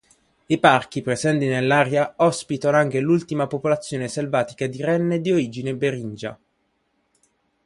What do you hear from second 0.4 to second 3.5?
I parchi presenti nell'area ospitano anche l'ultima